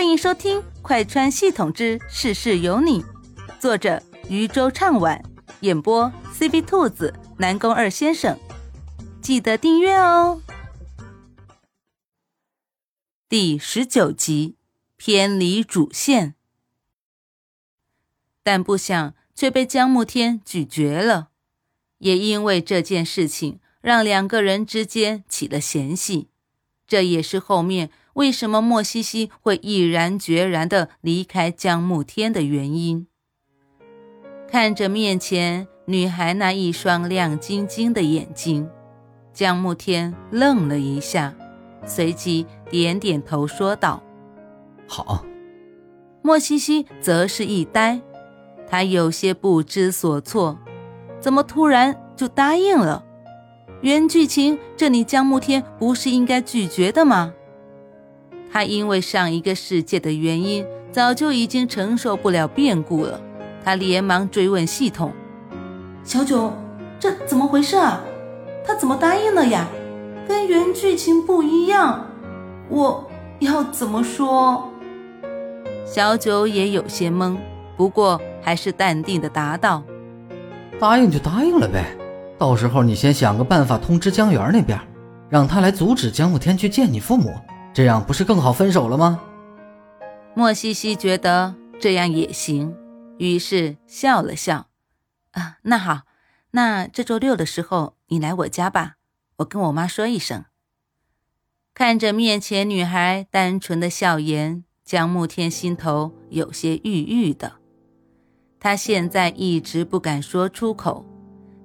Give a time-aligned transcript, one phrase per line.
[0.00, 3.02] 欢迎收听《快穿系统之事事有你》，
[3.60, 5.22] 作者渔舟唱晚，
[5.60, 8.40] 演播 C B 兔子、南宫二先生。
[9.20, 10.40] 记得订阅哦。
[13.28, 14.56] 第十九集，
[14.96, 16.34] 偏离主线，
[18.42, 21.28] 但不想却被江慕天拒绝了。
[21.98, 26.30] 也因为这件事情，让两个人之间起了嫌隙。
[26.86, 33.06] 这也是后面为什么莫西西会毅然决然的离开江慕天的原因。
[34.48, 38.68] 看着面前女孩那一双亮晶晶的眼睛，
[39.32, 41.34] 江慕天愣了一下，
[41.86, 44.02] 随即点点头说道
[44.88, 45.24] ：“好。”
[46.22, 48.00] 莫西西则是一呆，
[48.68, 50.58] 他有些不知所措，
[51.18, 53.04] 怎么突然就答应了？
[53.80, 57.32] 原剧情，这里江慕天不是应该拒绝的吗？
[58.52, 63.20] 他因为上一个世界的原因，早就已经承受不了变故了。
[63.64, 65.12] 他连忙追问系统
[66.02, 66.52] ：“小九，
[66.98, 68.00] 这怎么回事啊？
[68.66, 69.68] 他怎么答应了呀？
[70.26, 72.06] 跟原剧情不一样，
[72.68, 73.08] 我
[73.38, 74.68] 要怎么说？”
[75.84, 77.36] 小九也有些懵，
[77.76, 79.82] 不过还是淡定的答道
[80.78, 81.84] ：“答应就答应了呗。”
[82.38, 84.80] 到时候你先想个办法通知江源那边，
[85.28, 87.34] 让他来阻止江慕天去见你父母，
[87.72, 89.20] 这样不是更好分手了吗？
[90.34, 92.76] 莫西西觉得这样也行，
[93.18, 94.66] 于是笑了笑。
[95.32, 96.02] 啊，那好，
[96.50, 98.96] 那这周六的时候你来我家吧，
[99.36, 100.44] 我跟我妈说一声。
[101.72, 107.54] 看着面前女孩单纯的笑颜，江慕天心头有些郁郁的。
[108.58, 111.06] 他现在一直不敢说出口。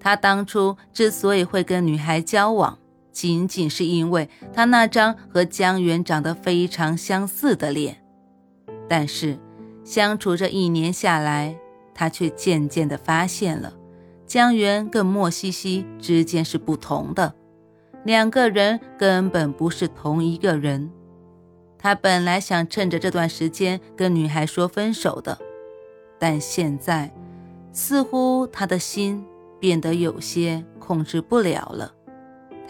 [0.00, 2.76] 他当初之所以会跟女孩交往，
[3.12, 8.02] 仅仅是因为他那张和江源长得非常相似的脸。
[8.88, 9.38] 但是
[9.84, 11.56] 相处这一年下来，
[11.94, 13.72] 他却渐渐地发现了，
[14.26, 17.34] 江源跟莫西西之间是不同的，
[18.04, 20.90] 两个人根本不是同一个人。
[21.78, 25.38] 他本来想趁着这段时间跟女孩说分手的，
[26.18, 27.12] 但现在
[27.72, 29.24] 似乎他的心。
[29.62, 31.94] 变得有些控制不了了。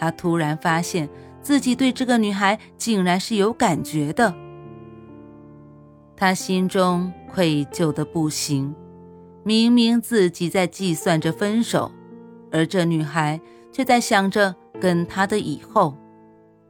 [0.02, 1.08] 他突然发现
[1.40, 4.34] 自己对这个女孩竟然是有感觉的。
[6.16, 8.74] 他心中愧疚的不行。
[9.44, 11.92] 明明自己在计算着分手，
[12.50, 13.40] 而这女孩
[13.70, 15.96] 却在想着跟他的以后。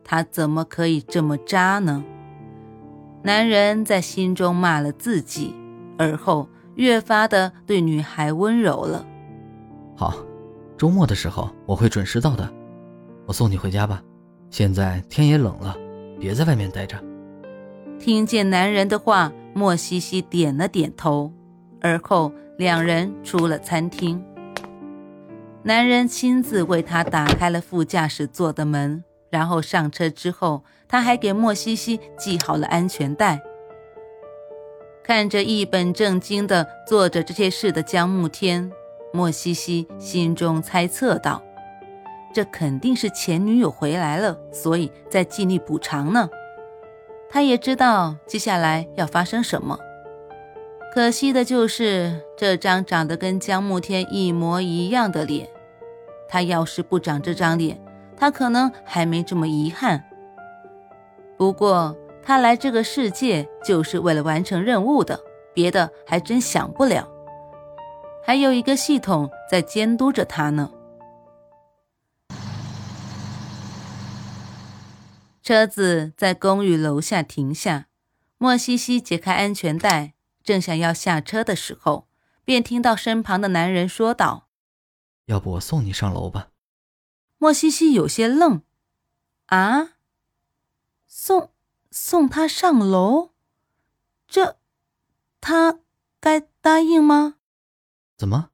[0.04, 2.04] 他怎么可以这么渣呢？
[3.22, 5.54] 男人在心中骂了自己，
[5.96, 9.06] 而后越发的对女孩温柔了。
[9.96, 10.16] 好，
[10.76, 12.52] 周末的时候我会准时到的。
[13.26, 14.02] 我送你回家吧。
[14.50, 15.76] 现在天也冷了，
[16.20, 16.96] 别在外面待着。
[17.98, 21.32] 听见男人的话，莫西西点了点头，
[21.80, 24.22] 而后两人出了餐厅。
[25.62, 33.40] 男人亲自为她打开了副驾驶座的门，然后上车之后，他还给莫西西系好了安全带。
[35.04, 38.70] 看着一本正经的做着这些事的江慕天。
[39.12, 41.42] 莫西西心中猜测道
[42.32, 46.28] ：“这肯定是前女友回来了，所以在尽力补偿呢。
[47.28, 49.78] 他也知道接下来要发生什么。
[50.92, 55.48] 可惜的就是这张长得跟江慕天一模一样的脸。
[56.28, 57.80] 他要是不长这张脸，
[58.16, 60.04] 他可能还没这么遗憾。
[61.36, 65.18] 不过他来这个世界就是为了完成任务的，
[65.54, 67.08] 别的还真想不了。”
[68.24, 70.70] 还有一个系统在监督着他呢。
[75.42, 77.88] 车子在公寓楼下停下，
[78.38, 80.14] 莫西西解开安全带，
[80.44, 82.06] 正想要下车的时候，
[82.44, 84.48] 便听到身旁的男人说道
[85.26, 86.50] ：“要不我送你上楼吧？”
[87.38, 88.62] 莫西西有些愣
[89.46, 89.94] ：“啊，
[91.08, 91.50] 送
[91.90, 93.30] 送他上楼？
[94.28, 94.58] 这
[95.40, 95.80] 他
[96.20, 97.34] 该答应吗？”
[98.16, 98.50] 怎么？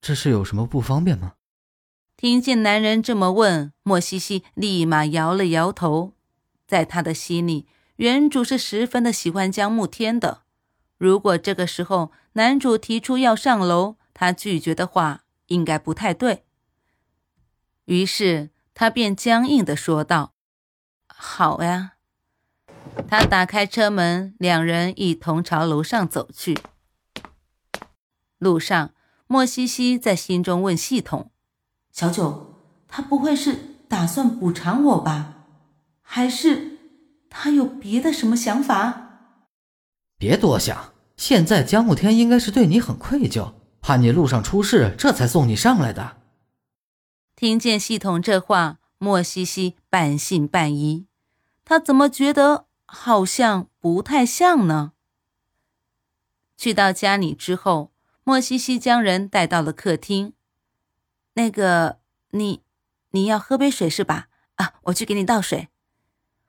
[0.00, 1.34] 这是有什么不方便吗？
[2.18, 6.14] 听见男人这么问，莫西西立马摇了摇头。
[6.66, 10.42] 在他的心里，原主是十分的喜欢江慕天的。
[10.96, 16.42] 如果这个时候男主提出要上楼，他拒绝的话，应该不太对。
[17.84, 20.34] 于是他便僵硬的说道
[21.06, 21.92] ：“好呀。”
[23.08, 26.58] 他打开车门，两人一同朝楼上走去。
[28.38, 28.92] 路上，
[29.28, 31.30] 莫西西在心中问系统
[31.98, 32.54] ：“小九，
[32.86, 33.58] 他不会是
[33.88, 35.46] 打算补偿我吧？
[36.00, 36.78] 还是
[37.28, 39.24] 他有别的什么想法？”
[40.16, 46.18] 别多想，现在江慕天应该是对你很愧疚，怕你路上出事，这才送你上来的。
[47.34, 51.08] 听见系统这话，莫西西半信半疑，
[51.64, 54.92] 他怎么觉得好像不太像呢？
[56.56, 57.90] 去到家里之后，
[58.22, 60.34] 莫西西将人带到了客厅。
[61.38, 61.98] 那个，
[62.32, 62.62] 你，
[63.12, 64.26] 你要喝杯水是吧？
[64.56, 65.68] 啊，我去给你倒水。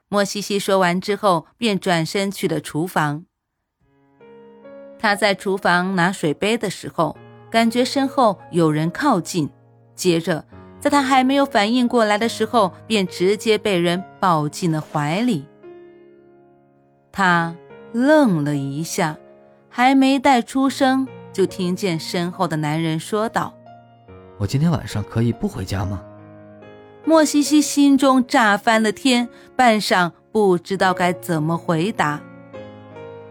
[0.08, 3.26] 莫西西说完之后，便转身去了厨房。
[4.98, 7.16] 他在厨房拿水杯的时候，
[7.52, 9.48] 感觉身后有人靠近，
[9.94, 10.44] 接着，
[10.80, 15.46] 在他还没有反应过来的时候，便直接被人抱进了怀里。
[17.12, 17.56] 他
[17.94, 19.20] 愣了一下。
[19.72, 23.54] 还没带出声，就听见身后的男人说道
[24.40, 26.02] ：“我今天晚上可以不回家吗？”
[27.06, 32.20] 莫西西心中炸翻了天，半晌不知道该怎么回答。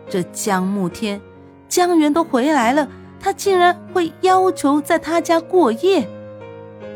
[0.08, 1.20] 这江慕天、
[1.68, 2.88] 江源都回来了，
[3.20, 6.08] 他竟然会要求在他家过夜，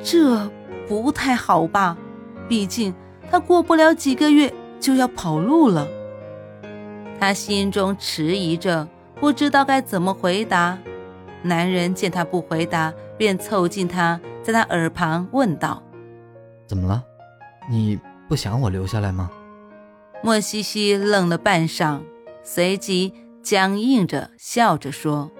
[0.04, 0.48] 这
[0.86, 1.96] 不太好吧？
[2.48, 2.94] 毕竟
[3.30, 5.88] 他过不了几个月就要跑路了。
[7.18, 8.86] 他心中迟疑着。
[9.20, 10.76] 不知道该怎么回答，
[11.42, 12.92] 男人见他不回答，
[13.22, 15.80] 便凑近他，在他耳旁问道
[16.66, 17.04] ：“怎么了？
[17.70, 17.96] 你
[18.28, 19.30] 不想我留下来吗？”
[20.24, 22.00] 莫西西愣了半晌，
[22.42, 25.30] 随即僵硬着笑着说：“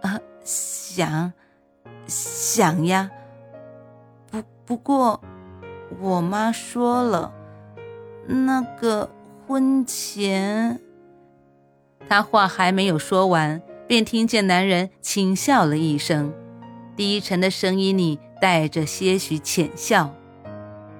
[0.00, 1.34] 啊，想，
[2.06, 3.10] 想呀。
[4.30, 5.20] 不不过，
[6.00, 7.34] 我妈说了，
[8.26, 9.10] 那个
[9.46, 10.80] 婚前……”
[12.08, 16.32] 他话还没有说完，便听见男人轻笑了一声，
[17.00, 20.14] 低沉的声音里带着些许浅笑。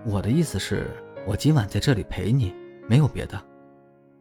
[0.06, 0.86] 我的意思是，
[1.26, 2.54] 我今晚在这里陪你，
[2.88, 3.38] 没有别的。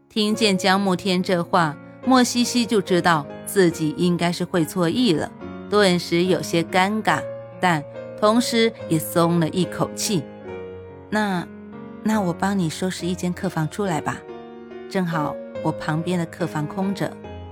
[0.09, 5.31] 听见江慕天这话，莫西西就知道自己应该是会错意了，
[5.69, 7.23] 顿时有些尴尬，
[7.61, 7.81] 但
[8.19, 10.21] 同时也松了一口气。
[11.09, 11.47] 那，
[12.03, 14.17] 那我帮你收拾一间客房出来吧，
[14.89, 15.33] 正好。
[15.63, 17.09] 我旁边的客房空着，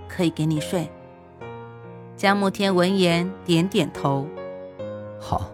[0.09, 0.89] 可以给你睡。
[2.17, 4.27] 江慕天闻言点点头，
[5.21, 5.51] 好。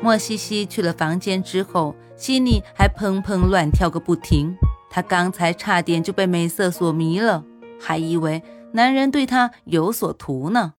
[0.00, 4.56] 莫西西去了房间之后，心里还砰砰乱跳个不停。
[4.88, 7.44] 她刚才差点就被美色所迷了，
[7.78, 8.42] 还以为
[8.72, 10.72] 男人对她有所图呢。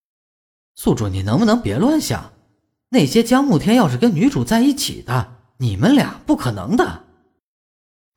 [0.74, 2.34] 宿主，你能不能别乱想？
[2.90, 7.04] 那些江慕天要是跟女主在一起的，你们俩不可能的。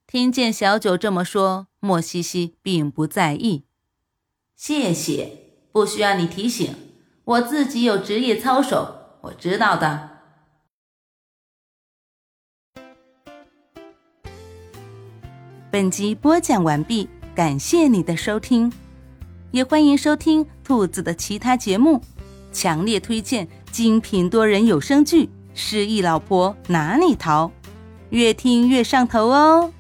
[0.07, 1.67] 听见小九这么说。
[1.81, 3.65] 莫西西并不在意，
[4.55, 5.42] 谢谢，
[5.73, 6.75] 不需要你提醒，
[7.25, 10.11] 我自己有职业操守，我知道的。
[15.71, 18.71] 本集播讲完毕，感谢你的收听，
[19.51, 22.03] 也欢迎收听兔子的其他节目，
[22.53, 27.47] 强烈推荐精品多人有声剧《失忆老婆哪里逃》，
[28.11, 29.73] 越听越上头哦。